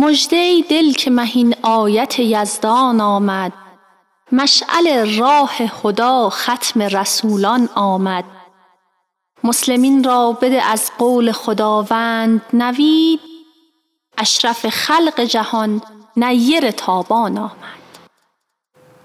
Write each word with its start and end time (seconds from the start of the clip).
مژده 0.00 0.64
دل 0.70 0.92
که 0.92 1.10
مهین 1.10 1.54
آیت 1.62 2.18
یزدان 2.18 3.00
آمد. 3.00 3.52
مشعل 4.32 5.18
راه 5.18 5.66
خدا 5.66 6.28
ختم 6.30 6.82
رسولان 6.82 7.68
آمد. 7.74 8.24
مسلمین 9.44 10.04
را 10.04 10.32
بده 10.42 10.62
از 10.62 10.90
قول 10.98 11.32
خداوند 11.32 12.42
نوید. 12.52 13.20
اشرف 14.18 14.68
خلق 14.68 15.20
جهان 15.20 15.82
نیر 16.16 16.70
تابان 16.70 17.38
آمد. 17.38 17.78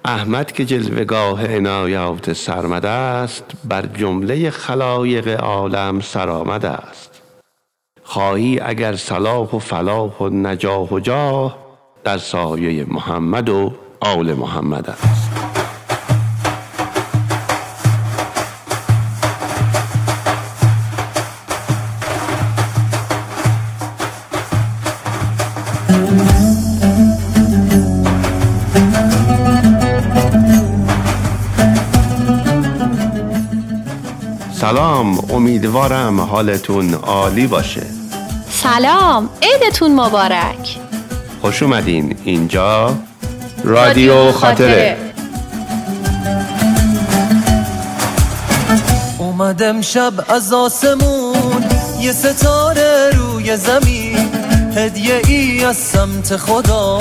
احمد 0.06 0.52
که 0.52 0.66
جلوگاه 0.66 1.56
عنایات 1.56 2.34
سرمد 2.34 2.86
است 2.86 3.46
بر 3.64 3.86
جمله 3.86 4.50
خلایق 4.50 5.44
عالم 5.44 6.00
سرآمد 6.00 6.66
است 6.66 7.13
خواهی 8.14 8.60
اگر 8.60 8.96
صلاح 8.96 9.56
و 9.56 9.60
فلاح 9.60 10.18
و 10.18 10.30
نجاح 10.30 10.90
و 10.90 11.00
جاه 11.00 11.58
در 12.04 12.18
سایه 12.18 12.86
محمد 12.88 13.50
و 13.50 13.74
آل 14.00 14.34
محمد 14.34 14.90
است. 14.90 15.30
سلام 34.52 35.32
امیدوارم 35.32 36.22
حالتون 36.22 36.94
عالی 36.94 37.48
باشه. 37.48 37.93
سلام 38.64 39.30
عیدتون 39.42 39.96
مبارک. 39.96 40.78
خوش 41.42 41.64
اومدین. 41.64 42.16
اینجا 42.24 42.96
رادیو 43.64 44.32
خاطره. 44.32 44.98
اومدم 49.18 49.82
شب 49.82 50.14
از 50.30 50.54
آسمون 50.54 51.64
یه 52.00 52.12
ستاره 52.12 53.10
روی 53.14 53.58
زمین. 53.58 54.30
هدیه 54.76 55.22
ای 55.28 55.66
از 55.66 55.78
سمت 55.78 56.38
خدا 56.38 57.00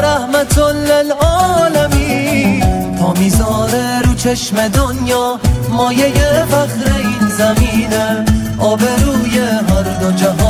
رحمت 0.00 0.58
للعالمین. 0.58 2.60
پا 2.96 3.12
می‌ذاره 3.12 4.02
رو 4.02 4.14
چشم 4.14 4.68
دنیا 4.68 5.40
مایه 5.70 6.44
فخر 6.50 6.92
این 6.96 7.28
زمینه. 7.38 8.24
آبروی 8.60 9.38
هر 9.38 9.82
دو 10.00 10.12
جهان 10.12 10.47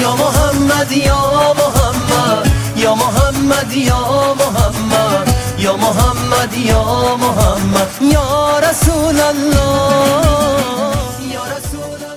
یا 0.00 0.16
محمد 0.16 0.92
یا 0.92 1.54
محمد. 1.58 2.50
یا 2.76 2.94
محمد 2.94 3.72
یا 3.72 4.34
محمد. 4.38 5.34
یا 5.58 5.76
محمد 5.76 6.56
یا 6.56 7.16
محمد. 7.16 7.88
یا 8.02 8.58
رسول 8.58 9.20
الله. 9.20 10.10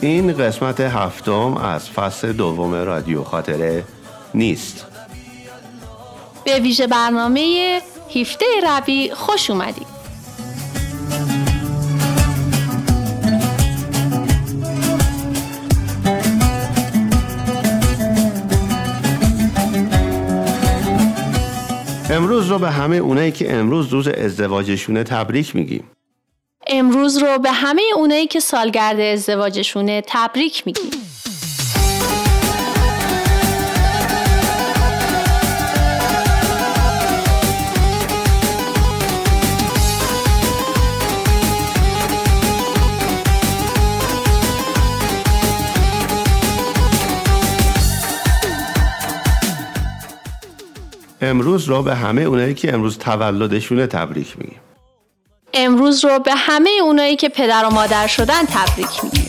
این 0.02 0.34
قسمت 0.38 0.80
هفتم 0.80 1.58
از 1.58 1.90
فصل 1.90 2.34
دوم 2.34 2.74
رادیو 2.74 3.24
خاطره 3.24 3.84
نیست. 4.34 4.86
به 6.46 6.60
ویژه 6.60 6.88
برنامه 6.88 7.82
17 8.16 8.46
ربی 8.68 9.12
خوش 9.14 9.50
اومدید. 9.50 9.93
امروز 22.14 22.52
رو 22.52 22.60
به 22.60 22.70
همه 22.70 22.96
اونایی 22.96 23.32
که 23.32 23.54
امروز 23.54 23.88
روز 23.88 24.08
ازدواجشونه 24.08 25.04
تبریک 25.04 25.56
میگیم. 25.56 25.84
امروز 26.68 27.18
رو 27.18 27.40
به 27.40 27.52
همه 27.52 27.82
اونایی 27.96 28.28
که 28.28 28.40
سالگرد 28.40 29.00
ازدواجشونه 29.00 30.04
تبریک 30.08 30.64
میگیم. 30.66 31.03
امروز 51.24 51.70
رو 51.70 51.84
به 51.84 51.96
همه 51.96 52.22
اونایی 52.22 52.54
که 52.54 52.74
امروز 52.74 52.98
تولدشونه 52.98 53.88
تبریک 53.88 54.38
میگیم. 54.38 54.60
امروز 55.54 56.06
رو 56.06 56.20
به 56.20 56.36
همه 56.36 56.70
اونایی 56.84 57.16
که 57.16 57.30
پدر 57.30 57.66
و 57.66 57.70
مادر 57.70 58.08
شدن 58.08 58.46
تبریک 58.46 59.04
میگیم. 59.04 59.23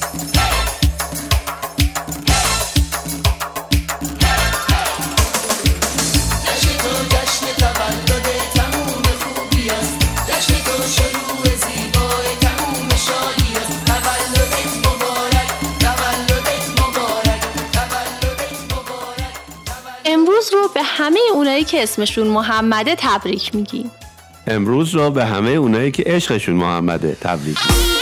همه 20.97 21.21
اونایی 21.34 21.65
که 21.65 21.82
اسمشون 21.82 22.27
محمده 22.27 22.94
تبریک 22.99 23.55
میگیم 23.55 23.91
امروز 24.47 24.94
رو 24.94 25.10
به 25.10 25.25
همه 25.25 25.50
اونایی 25.50 25.91
که 25.91 26.03
عشقشون 26.06 26.55
محمده 26.55 27.16
تبریک 27.21 27.59
میگیم 27.69 27.94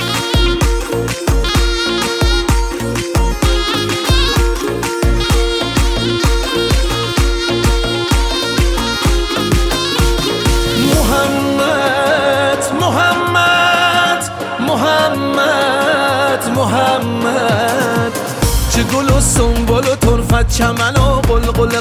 محمد 10.95 12.73
محمد 12.81 14.31
محمد 14.61 16.51
محمد. 16.57 18.13
چه 18.71 18.83
گل 18.83 19.11
و 19.11 19.21
سنبل 19.21 19.89
و 19.89 19.97
طرفت 19.97 20.49
چمن 20.59 20.97
و 20.97 21.21
قلقل 21.21 21.81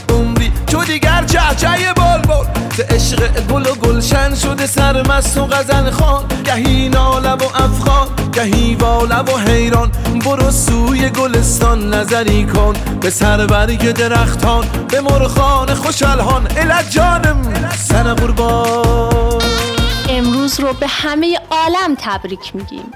چو 0.82 0.88
دیگر 0.88 1.24
چهچه 1.26 1.94
بلبل 1.94 2.46
ز 2.78 2.80
عشق 2.80 3.46
گل 3.46 3.68
و 3.68 3.76
گلشن 3.76 4.36
شده 4.36 4.68
سرمست 4.68 5.38
و 5.38 5.46
غزل 5.46 5.92
خان 5.92 6.24
گهی 6.46 6.90
ناله 6.90 7.32
و 7.32 7.44
افغان 7.44 8.08
گهی 8.34 8.76
واله 8.76 9.20
و 9.20 9.38
حیران. 9.38 9.92
برو 10.26 10.52
سوی 10.52 11.10
گلستان 11.10 11.94
نظری 11.94 12.46
کن. 12.46 12.74
به 13.02 13.10
سر 13.10 13.48
برگ 13.48 13.92
درختان 13.92 14.66
به 14.90 15.02
مرخان 15.02 15.74
خوش 15.74 16.04
الهان 16.04 16.48
الک 16.58 16.90
جانم 16.90 17.70
سر 17.78 18.14
قربان. 18.14 19.42
امروز 20.10 20.60
رو 20.60 20.74
به 20.74 20.88
همه 20.88 21.40
عالم 21.52 21.96
تبریک 22.00 22.56
میگیم. 22.56 22.92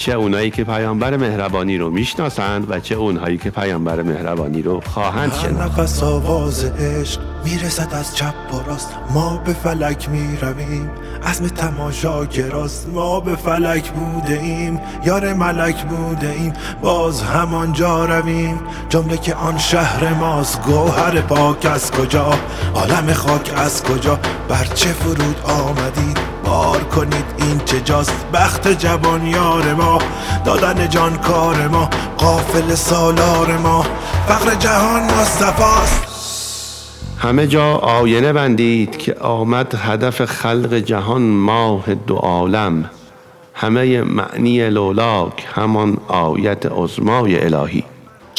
چه 0.00 0.12
اونایی 0.12 0.50
که 0.50 0.64
پیامبر 0.64 1.16
مهربانی 1.16 1.78
رو 1.78 1.90
می‌شناسند 1.90 2.70
و 2.70 2.80
چه 2.80 2.94
اونهایی 2.94 3.38
که 3.38 3.50
پیامبر 3.50 4.02
مهربانی 4.02 4.62
رو 4.62 4.80
خواهند 4.80 5.32
شناخت 5.32 5.78
نفس 5.78 6.02
آواز 6.02 6.64
عشق 6.64 7.20
می‌رسد 7.44 7.94
از 7.94 8.16
چپ 8.16 8.34
و 8.52 8.70
راست. 8.70 8.94
ما 9.14 9.42
به 9.44 9.52
فلک 9.52 10.08
می‌رویم. 10.08 10.90
عزم 11.22 11.48
تماشا 11.48 12.22
راست 12.50 12.88
ما 12.88 13.20
به 13.20 13.36
فلک 13.36 13.90
بوده 13.90 14.40
ایم 14.42 14.80
یار 15.04 15.34
ملک 15.34 15.84
بوده 15.84 16.30
ایم 16.30 16.52
باز 16.82 17.22
همانجا 17.22 18.04
رویم. 18.04 18.60
جمله 18.88 19.16
که 19.16 19.34
آن 19.34 19.58
شهر 19.58 20.14
ماست. 20.14 20.62
گوهر 20.62 21.20
پاک 21.20 21.66
از 21.66 21.90
کجا؟ 21.90 22.34
عالم 22.74 23.12
خاک 23.12 23.52
از 23.56 23.82
کجا؟ 23.82 24.18
بر 24.48 24.64
چه 24.64 24.88
فرود 24.88 25.36
آمدید؟ 25.44 26.29
بار 26.50 26.84
کنید 26.84 27.24
این 27.38 27.58
چه 27.64 27.80
جاست؟ 27.80 28.26
بخت 28.32 28.68
جوان 28.68 29.26
یار 29.26 29.74
ما 29.74 29.98
دادن 30.44 30.88
جان 30.88 31.16
کار 31.16 31.68
ما 31.68 31.90
قافل 32.18 32.74
سالار 32.74 33.58
ما 33.58 33.82
فقر 34.26 34.54
جهان 34.54 35.02
مصطفاست 35.02 36.06
همه 37.18 37.46
جا 37.46 37.74
آینه 37.74 38.32
بندید 38.32 38.96
که 38.96 39.14
آمد 39.14 39.74
هدف 39.74 40.24
خلق 40.24 40.74
جهان 40.74 41.22
ماه 41.22 41.94
دو 41.94 42.16
عالم. 42.16 42.90
همه 43.54 44.02
معنی 44.02 44.70
لولاک 44.70 45.46
همان 45.54 45.96
آیت 46.08 46.66
عظمای 46.66 47.44
الهی. 47.44 47.84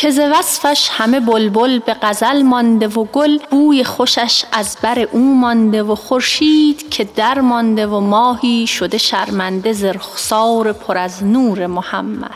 که 0.01 0.11
ز 0.11 0.19
وصفش 0.19 0.89
همه 0.91 1.19
بلبل 1.19 1.79
به 1.79 1.95
غزل 2.01 2.41
مانده 2.41 2.87
و 2.87 3.03
گل 3.03 3.37
بوی 3.51 3.83
خوشش 3.83 4.43
از 4.51 4.77
بر 4.83 4.99
او 5.11 5.35
مانده 5.41 5.83
و 5.83 5.95
خورشید 5.95 6.89
که 6.89 7.07
در 7.15 7.39
مانده 7.39 7.87
و 7.87 7.99
ماهی 7.99 8.67
شده 8.67 8.97
شرمنده 8.97 9.73
ز 9.73 9.83
رخسار 9.83 10.73
پر 10.73 10.97
از 10.97 11.23
نور 11.23 11.67
محمد. 11.67 12.35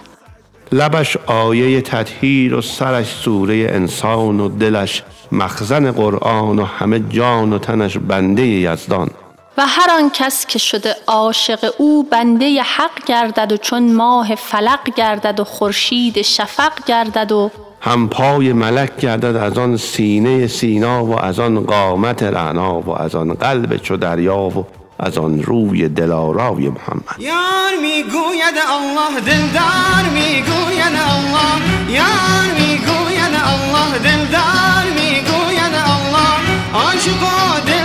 لبش 0.72 1.18
آیه 1.18 1.82
تطهیر 1.82 2.56
و 2.56 2.62
سرش 2.62 3.08
سوره 3.08 3.56
انسان 3.56 4.40
و 4.40 4.50
دلش 4.50 5.04
مخزن 5.32 5.92
قرآن 5.92 6.60
و 6.60 6.64
همه 6.64 7.00
جان 7.00 7.54
و 7.54 7.60
تنش 7.60 7.98
بنده 7.98 8.48
یزدان. 8.48 9.10
و 9.58 9.66
هر 9.68 9.92
آن 9.92 10.10
کس 10.10 10.46
که 10.46 10.60
شده 10.60 10.96
عاشق 11.08 11.74
او 11.78 12.04
بنده 12.04 12.62
حق 12.62 13.06
گردد 13.06 13.52
و 13.52 13.58
چون 13.58 13.94
ماه 13.94 14.36
فلق 14.36 14.94
گردد 14.96 15.40
و 15.40 15.44
خورشید 15.44 16.22
شفق 16.22 16.86
گردد 16.86 17.32
و 17.32 17.52
هم 17.82 18.10
پای 18.10 18.54
ملک 18.54 18.98
گردد 18.98 19.36
از 19.36 19.58
آن 19.58 19.78
سینه 19.78 20.48
سینا 20.48 21.06
و 21.06 21.20
از 21.20 21.40
آن 21.40 21.66
قامت 21.66 22.24
رعنا 22.24 22.82
و 22.82 22.90
از 22.90 23.16
آن 23.16 23.34
قلب 23.34 23.78
چو 23.78 23.98
دریا 23.98 24.38
و 24.38 24.66
از 25.00 25.18
آن 25.18 25.44
روی 25.44 25.90
دلارای 25.90 26.70
محمد. 26.70 27.16
یار 27.20 27.76
می‌گوید 27.82 28.58
الله 28.70 29.20
دلدار 29.20 30.04
می‌گوید 30.14 30.96
الله. 31.14 31.56
یار 31.90 32.48
می‌گوید 32.60 33.34
الله 33.52 33.98
دلدار 34.04 34.86
می‌گوید 34.96 35.76
الله. 35.76 36.36
عاشق 36.74 37.22
دل 37.68 37.85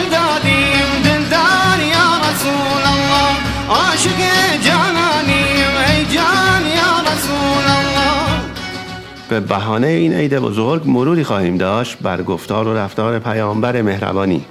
به 9.40 9.46
بهانه 9.46 9.86
این 9.86 10.14
عید 10.14 10.38
بزرگ 10.38 10.82
مروری 10.86 11.24
خواهیم 11.24 11.56
داشت 11.56 11.98
بر 11.98 12.22
گفتار 12.22 12.68
و 12.68 12.76
رفتار 12.76 13.18
پیامبر 13.18 13.82
مهربانی. 13.82 14.44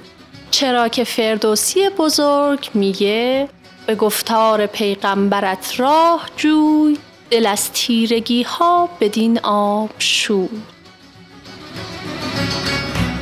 چرا 0.50 0.88
که 0.88 1.04
فردوسی 1.04 1.80
بزرگ 1.98 2.70
میگه 2.74 3.48
به 3.86 3.94
گفتار 3.94 4.66
پیغمبرت 4.66 5.74
راه 5.80 6.26
جوی 6.36 6.98
دل 7.30 7.46
از 7.46 7.72
تیرگی 7.72 8.42
ها 8.42 8.88
بدین 9.00 9.40
آب 9.42 9.90
شوی. 9.98 10.48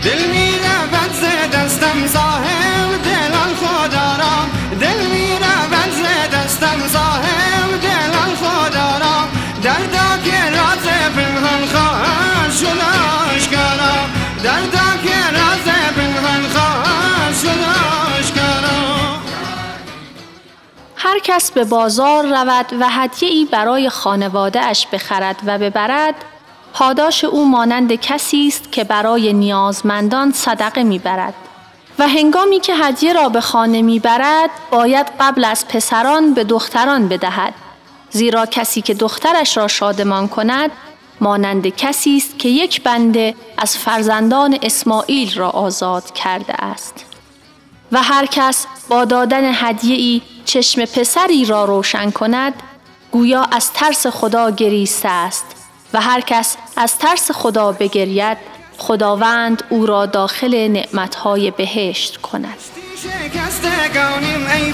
دل 0.04 0.30
می 0.30 0.52
دستم 1.52 2.06
صاحب 2.06 2.67
هر 21.18 21.24
کس 21.24 21.50
به 21.50 21.64
بازار 21.64 22.26
رود 22.26 22.66
و 22.80 22.88
هدیه 22.88 23.28
ای 23.28 23.44
برای 23.44 23.88
خانواده 23.88 24.60
اش 24.60 24.86
بخرد 24.86 25.36
و 25.46 25.58
ببرد 25.58 26.14
پاداش 26.72 27.24
او 27.24 27.48
مانند 27.48 27.94
کسی 27.94 28.46
است 28.46 28.72
که 28.72 28.84
برای 28.84 29.32
نیازمندان 29.32 30.32
صدقه 30.32 30.82
می‌برد. 30.82 31.34
و 31.98 32.08
هنگامی 32.08 32.60
که 32.60 32.74
هدیه 32.74 33.12
را 33.12 33.28
به 33.28 33.40
خانه 33.40 33.82
می‌برد 33.82 34.50
باید 34.70 35.06
قبل 35.20 35.44
از 35.44 35.68
پسران 35.68 36.34
به 36.34 36.44
دختران 36.44 37.08
بدهد. 37.08 37.54
زیرا 38.10 38.46
کسی 38.46 38.82
که 38.82 38.94
دخترش 38.94 39.56
را 39.56 39.68
شادمان 39.68 40.28
کند 40.28 40.70
مانند 41.20 41.68
کسی 41.68 42.16
است 42.16 42.38
که 42.38 42.48
یک 42.48 42.82
بنده 42.82 43.34
از 43.56 43.76
فرزندان 43.76 44.58
اسماعیل 44.62 45.38
را 45.38 45.50
آزاد 45.50 46.12
کرده 46.12 46.64
است. 46.64 47.04
و 47.92 48.02
هر 48.02 48.26
کس 48.26 48.66
با 48.88 49.04
دادن 49.04 49.50
هدیه 49.54 49.96
ای 49.96 50.22
چشم 50.48 50.84
پسری 50.84 51.44
را 51.44 51.64
روشن 51.64 52.10
کند 52.10 52.54
گویا 53.10 53.42
از 53.42 53.72
ترس 53.72 54.06
خدا 54.06 54.50
گریسته 54.50 55.08
است 55.08 55.44
و 55.92 56.00
هر 56.00 56.20
کس 56.20 56.56
از 56.76 56.98
ترس 56.98 57.30
خدا 57.30 57.72
بگرید 57.72 58.38
خداوند 58.78 59.62
او 59.70 59.86
را 59.86 60.06
داخل 60.06 60.68
نعمتهای 60.68 61.50
بهشت 61.50 62.16
کند. 62.16 62.58
ای 64.52 64.72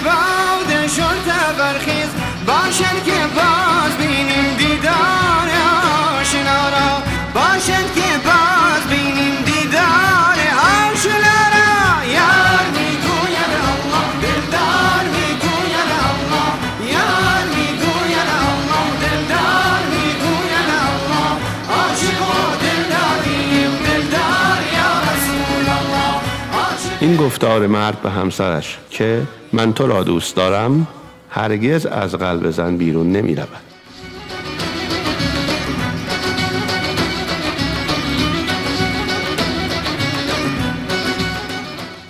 گفتار 27.25 27.67
مرد 27.67 28.03
به 28.03 28.11
همسرش 28.11 28.79
که 28.91 29.23
من 29.53 29.73
تو 29.73 29.87
را 29.87 30.03
دوست 30.03 30.37
دارم 30.37 30.87
هرگز 31.31 31.87
از 31.87 32.15
قلب 32.15 32.51
زن 32.51 32.77
بیرون 32.77 33.13
نمی 33.13 33.35
رود. 33.35 33.49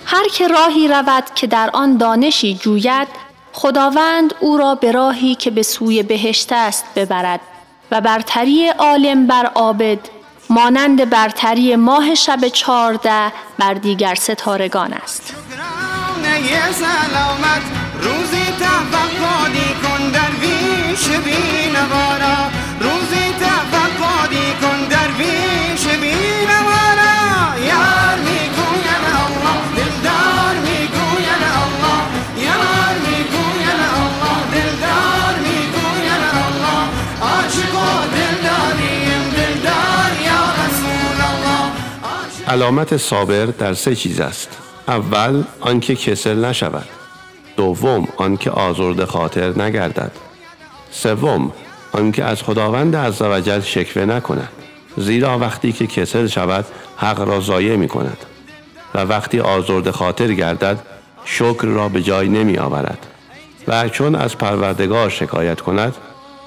هر 0.05 0.27
که 0.33 0.47
راهی 0.47 0.87
رود 0.87 1.23
که 1.35 1.47
در 1.47 1.69
آن 1.73 1.97
دانشی 1.97 2.55
جوید 2.55 3.07
خداوند 3.53 4.33
او 4.39 4.57
را 4.57 4.75
به 4.75 4.91
راهی 4.91 5.35
که 5.35 5.51
به 5.51 5.63
سوی 5.63 6.03
بهشت 6.03 6.51
است 6.51 6.85
ببرد 6.95 7.41
و 7.91 8.01
برتری 8.01 8.67
عالم 8.67 9.27
بر 9.27 9.45
عابد 9.45 9.99
مانند 10.49 11.09
برتری 11.09 11.75
ماه 11.75 12.15
شب 12.15 12.47
چارده 12.47 13.31
بر 13.59 13.73
دیگر 13.73 14.15
ستارگان 14.15 14.93
است. 14.93 15.33
روزی 18.01 18.45
کن 19.83 20.11
علامت 42.55 42.97
صابر 42.97 43.45
در 43.45 43.73
سه 43.73 43.95
چیز 43.95 44.19
است. 44.19 44.57
اول 44.87 45.43
آنکه 45.61 45.95
کسل 45.95 46.45
نشود. 46.45 46.87
دوم 47.57 48.07
آنکه 48.17 48.51
آزرده 48.51 49.05
خاطر 49.05 49.61
نگردد. 49.61 50.11
سوم 50.91 51.51
آنکه 51.91 52.23
از 52.23 52.43
خداوند 52.43 52.95
عزوجل 52.95 53.61
شکوه 53.61 54.05
نکند. 54.05 54.49
زیرا 54.97 55.39
وقتی 55.39 55.71
که 55.71 55.87
کسل 55.87 56.27
شود 56.27 56.65
حق 56.97 57.19
را 57.19 57.39
ضایع 57.39 57.75
می 57.75 57.87
کند 57.87 58.17
و 58.93 58.99
وقتی 58.99 59.39
آزرده 59.39 59.91
خاطر 59.91 60.33
گردد 60.33 60.79
شکر 61.25 61.65
را 61.65 61.89
به 61.89 62.01
جای 62.01 62.29
نمی 62.29 62.57
آورد 62.57 63.05
و 63.67 63.89
چون 63.89 64.15
از 64.15 64.37
پروردگار 64.37 65.09
شکایت 65.09 65.61
کند 65.61 65.95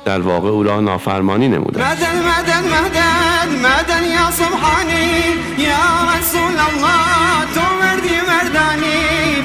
در 0.05 0.21
واقع 0.21 0.49
او 0.49 0.63
را 0.63 0.81
نافرمانی 0.81 1.49
نموده 1.49 1.85
است. 1.85 2.03
مدد 2.03 2.65
مدد 2.65 3.08
مدد 3.49 4.03
مدد 4.03 4.03
یا 4.03 4.31
سبحانی 4.31 5.23
یا 5.59 6.19
رسول 6.19 6.57
الله 6.69 7.55
تو 7.55 7.61
مردی 7.81 8.21
مردانی 8.29 9.43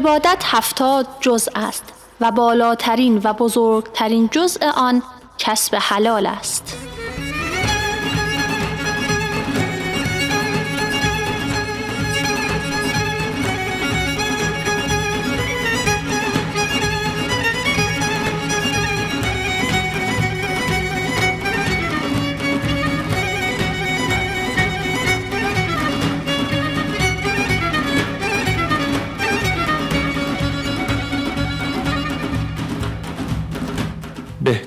عبادت 0.00 0.42
هفتاد 0.46 1.06
جزء 1.20 1.50
است 1.56 1.84
و 2.20 2.30
بالاترین 2.30 3.20
و 3.24 3.32
بزرگترین 3.32 4.28
جزء 4.32 4.66
آن 4.76 5.02
کسب 5.38 5.76
حلال 5.80 6.26
است. 6.26 6.79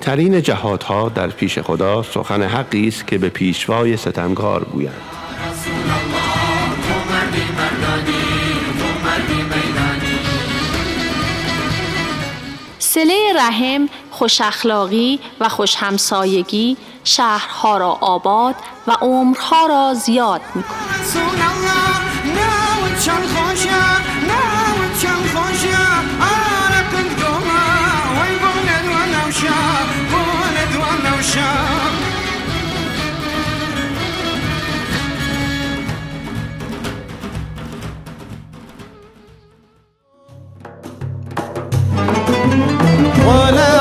بهترین 0.04 0.42
جهادها 0.42 1.08
در 1.08 1.26
پیش 1.26 1.58
خدا 1.58 2.02
سخن 2.02 2.42
حقی 2.42 2.88
است 2.88 3.06
که 3.06 3.18
به 3.18 3.28
پیشوای 3.28 3.96
ستمگار 3.96 4.64
گویند. 4.64 4.94
سله 12.78 13.32
رحم 13.36 13.88
خوش 14.10 14.40
اخلاقی 14.40 15.20
و 15.40 15.48
خوش 15.48 15.76
همسایگی 15.76 16.76
شهرها 17.04 17.78
را 17.78 17.98
آباد 18.00 18.54
و 18.86 18.92
عمرها 19.00 19.66
را 19.66 19.94
زیاد 19.94 20.40
می 20.54 20.64
از 43.28 43.73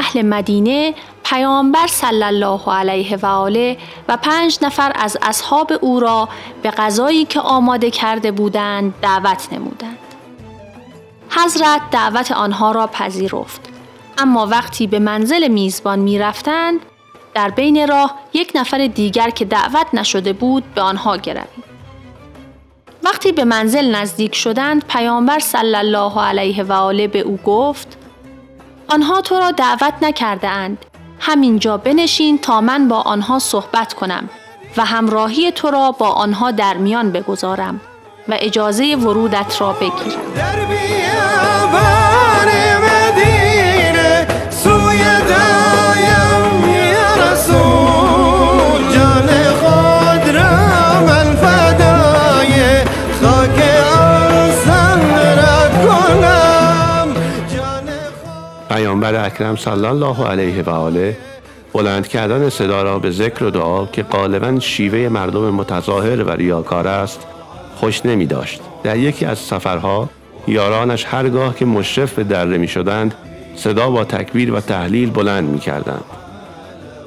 اهل 0.00 0.22
مدینه 0.22 0.94
پیامبر 1.24 1.86
صلی 1.86 2.24
الله 2.24 2.72
علیه 2.72 3.16
و 3.16 3.26
آله 3.26 3.76
و 4.08 4.16
پنج 4.16 4.58
نفر 4.62 4.92
از 4.94 5.18
اصحاب 5.22 5.72
او 5.80 6.00
را 6.00 6.28
به 6.62 6.70
غذایی 6.70 7.24
که 7.24 7.40
آماده 7.40 7.90
کرده 7.90 8.32
بودند 8.32 8.94
دعوت 9.02 9.48
نمودند. 9.52 9.98
حضرت 11.30 11.80
دعوت 11.90 12.32
آنها 12.32 12.72
را 12.72 12.86
پذیرفت. 12.86 13.60
اما 14.18 14.46
وقتی 14.46 14.86
به 14.86 14.98
منزل 14.98 15.48
میزبان 15.48 15.98
می 15.98 16.18
رفتند، 16.18 16.80
در 17.34 17.50
بین 17.50 17.88
راه 17.88 18.14
یک 18.32 18.52
نفر 18.54 18.86
دیگر 18.86 19.30
که 19.30 19.44
دعوت 19.44 19.86
نشده 19.92 20.32
بود 20.32 20.74
به 20.74 20.80
آنها 20.80 21.16
گروید. 21.16 21.70
وقتی 23.02 23.32
به 23.32 23.44
منزل 23.44 23.94
نزدیک 23.94 24.34
شدند 24.34 24.84
پیامبر 24.88 25.38
صلی 25.38 25.76
الله 25.76 26.20
علیه 26.20 26.62
و 26.62 26.72
آله 26.72 27.08
به 27.08 27.20
او 27.20 27.38
گفت 27.44 27.99
آنها 28.90 29.20
تو 29.20 29.38
را 29.38 29.50
دعوت 29.50 29.94
نکرده 30.02 30.48
اند. 30.48 30.86
همینجا 31.20 31.76
بنشین 31.76 32.38
تا 32.38 32.60
من 32.60 32.88
با 32.88 33.00
آنها 33.00 33.38
صحبت 33.38 33.92
کنم 33.92 34.28
و 34.76 34.84
همراهی 34.84 35.52
تو 35.52 35.70
را 35.70 35.92
با 35.92 36.08
آنها 36.08 36.50
در 36.50 36.76
میان 36.76 37.12
بگذارم 37.12 37.80
و 38.28 38.36
اجازه 38.38 38.96
ورودت 38.96 39.60
را 39.60 39.72
بگیرم. 39.72 40.20
پیامبر 59.00 59.24
اکرم 59.24 59.56
صلی 59.56 59.86
الله 59.86 60.26
علیه 60.26 60.62
و 60.62 60.70
آله 60.70 61.16
بلند 61.72 62.08
کردن 62.08 62.48
صدا 62.48 62.82
را 62.82 62.98
به 62.98 63.10
ذکر 63.10 63.44
و 63.44 63.50
دعا 63.50 63.86
که 63.86 64.02
غالبا 64.02 64.60
شیوه 64.60 65.08
مردم 65.08 65.50
متظاهر 65.50 66.22
و 66.22 66.30
ریاکار 66.30 66.88
است 66.88 67.26
خوش 67.76 68.06
نمی 68.06 68.26
داشت. 68.26 68.60
در 68.82 68.96
یکی 68.96 69.24
از 69.24 69.38
سفرها 69.38 70.08
یارانش 70.48 71.04
هرگاه 71.04 71.56
که 71.56 71.64
مشرف 71.64 72.14
به 72.14 72.24
دره 72.24 72.58
می 72.58 72.68
شدند 72.68 73.14
صدا 73.56 73.90
با 73.90 74.04
تکبیر 74.04 74.52
و 74.52 74.60
تحلیل 74.60 75.10
بلند 75.10 75.48
می 75.48 75.58
کردند. 75.58 76.04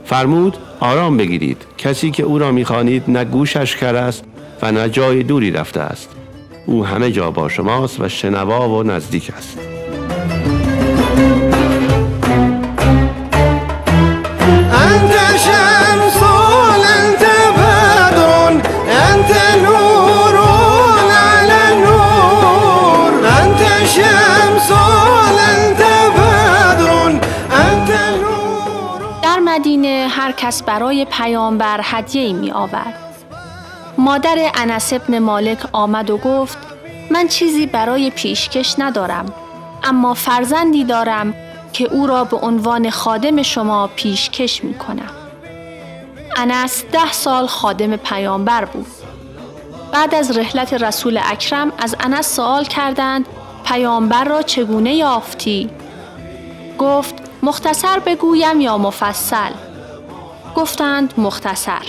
فرمود 0.06 0.58
آرام 0.80 1.18
بگیرید 1.18 1.62
کسی 1.78 2.12
که 2.12 2.24
او 2.24 2.40
را 2.40 2.52
می 2.52 2.66
خانید 2.66 3.04
نه 3.08 3.26
گوشش 3.26 3.76
کر 3.76 3.96
است 3.96 4.24
و 4.62 4.72
نه 4.72 4.90
جای 4.90 5.24
دوری 5.24 5.52
رفته 5.52 5.82
است 5.82 6.10
او 6.66 6.86
همه 6.86 7.12
جا 7.12 7.32
با 7.32 7.50
شماست 7.50 8.02
و 8.02 8.10
شنوا 8.10 8.70
و 8.70 8.84
نزدیک 8.84 9.32
است 9.38 9.73
کس 30.54 30.64
برای 30.64 31.06
پیامبر 31.06 31.80
هدیه 31.84 32.34
می 32.34 32.52
آورد. 32.52 32.94
مادر 33.98 34.52
انس 34.56 34.94
ابن 34.94 35.20
مالک 35.20 35.60
آمد 35.72 36.10
و 36.10 36.18
گفت 36.18 36.58
من 37.12 37.28
چیزی 37.28 37.66
برای 37.66 38.10
پیشکش 38.10 38.76
ندارم 38.80 39.26
اما 39.84 40.14
فرزندی 40.14 40.84
دارم 40.84 41.34
که 41.74 41.94
او 41.94 42.08
را 42.08 42.24
به 42.24 42.38
عنوان 42.38 42.90
خادم 42.90 43.42
شما 43.42 43.88
پیشکش 43.96 44.64
می 44.64 44.74
کنم. 44.74 45.10
انس 46.36 46.84
ده 46.92 47.12
سال 47.12 47.48
خادم 47.48 47.96
پیامبر 47.96 48.66
بود. 48.66 48.88
بعد 49.92 50.16
از 50.16 50.38
رحلت 50.38 50.74
رسول 50.74 51.20
اکرم 51.24 51.72
از 51.78 51.96
انس 52.00 52.36
سوال 52.36 52.66
کردند 52.66 53.26
پیامبر 53.66 54.24
را 54.24 54.42
چگونه 54.42 54.94
یافتی؟ 54.94 55.70
گفت 56.78 57.16
مختصر 57.44 58.00
بگویم 58.00 58.62
یا 58.62 58.78
مفصل؟ 58.78 59.52
گفتند 60.56 61.14
مختصر. 61.18 61.82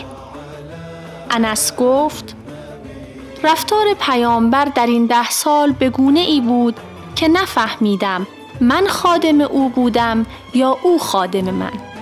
انس 1.30 1.76
گفت 1.76 2.36
رفتار 3.44 3.86
پیامبر 4.00 4.64
در 4.64 4.86
این 4.86 5.06
ده 5.06 5.30
سال 5.30 5.72
به 5.72 5.90
گونه 5.90 6.20
ای 6.20 6.40
بود 6.40 6.80
که 7.16 7.28
نفهمیدم 7.28 8.26
من 8.60 8.86
خادم 8.86 9.40
او 9.40 9.68
بودم 9.68 10.26
یا 10.54 10.78
او 10.82 10.98
خادم 10.98 11.54
من. 11.54 11.93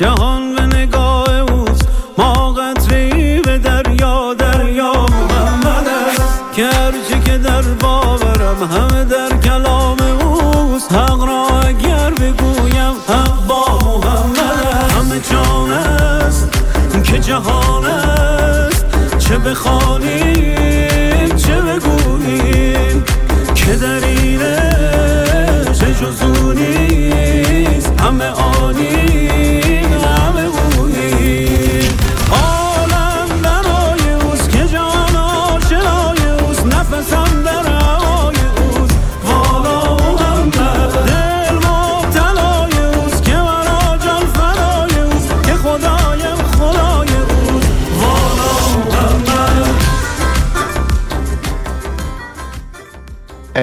جهان 0.00 0.54
به 0.54 0.62
نگاه 0.62 1.40
اوست. 1.40 1.88
ما 2.18 2.52
قطری 2.52 3.40
به 3.40 3.58
دریا 3.58 4.34
دریا 4.34 4.92
محمد 4.92 5.86
است. 5.88 6.22
که 6.52 6.64
هرچه 6.66 7.20
که 7.24 7.38
در 7.38 7.62
باورم 7.62 8.62
همه 8.72 9.04
در 9.04 9.36
کلام 9.36 9.98
اوست. 10.00 10.92
حق 10.92 11.24
را 11.24 11.60
اگر 11.60 12.10
بگویم 12.10 12.94
حق 13.08 13.46
با 13.48 13.78
محمد 13.78 14.66
است. 14.72 14.96
همه 14.96 15.20
جان 15.30 15.70
است 15.70 16.48
که 17.04 17.18
جهان 17.18 17.84
است. 17.84 18.84
چه 19.18 19.38
بخوانیم 19.38 21.36
چه 21.36 21.60
بگوییم 21.60 23.04
که 23.54 23.76
در 23.76 24.04
اینه 24.04 24.70
چه 25.72 25.94
جزونی 25.94 27.10
همه 27.98 28.24
آنی 28.26 29.39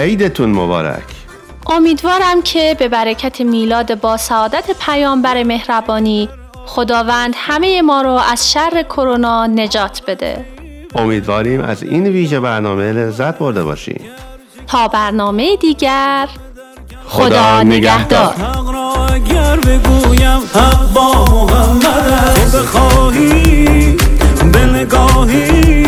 عیدتون 0.08 0.50
مبارک. 0.50 1.04
امیدوارم 1.70 2.42
که 2.44 2.76
به 2.80 2.88
برکت 2.88 3.42
میلاد 3.42 4.00
با 4.02 4.18
سعادت 4.18 4.66
پیامبر 4.86 5.44
مهربانی 5.44 6.30
خداوند 6.66 7.34
همه 7.38 7.82
ما 7.82 8.02
رو 8.02 8.10
از 8.32 8.52
شر 8.52 8.84
کرونا 8.90 9.46
نجات 9.48 10.02
بده. 10.08 10.46
امیدواریم 10.96 11.62
از 11.62 11.84
این 11.84 12.08
ویژه 12.08 12.40
برنامه 12.40 12.92
لذت 12.92 13.38
برده 13.38 13.64
باشیم 13.64 14.02
تا 14.68 14.88
برنامه 14.88 15.56
دیگر 15.56 16.28
خدا 17.08 17.26
خدا 17.26 17.64
نگهدار. 17.64 18.34
اگر 19.14 19.56
بگویم 19.56 20.40
حق 20.54 20.94
با 20.94 21.26
محمد. 21.26 22.52
تو 22.52 22.58
بخواهی 22.58 23.98
به 24.54 24.66
نگاهی. 24.66 25.87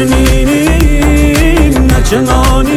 چنینی 0.00 0.64
نه 1.88 2.02
چنانی. 2.02 2.69